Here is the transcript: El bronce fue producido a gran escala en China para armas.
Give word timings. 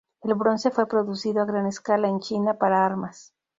El 0.23 0.33
bronce 0.33 0.71
fue 0.71 0.87
producido 0.87 1.43
a 1.43 1.45
gran 1.45 1.67
escala 1.67 2.07
en 2.07 2.19
China 2.21 2.55
para 2.57 2.83
armas. 2.83 3.35